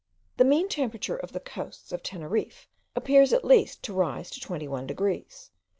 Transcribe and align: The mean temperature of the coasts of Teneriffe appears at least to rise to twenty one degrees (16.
The 0.37 0.45
mean 0.45 0.67
temperature 0.67 1.15
of 1.15 1.31
the 1.31 1.39
coasts 1.39 1.91
of 1.91 2.01
Teneriffe 2.01 2.67
appears 2.95 3.33
at 3.33 3.45
least 3.45 3.83
to 3.83 3.93
rise 3.93 4.31
to 4.31 4.39
twenty 4.39 4.67
one 4.67 4.87
degrees 4.87 5.51
(16. 5.53 5.55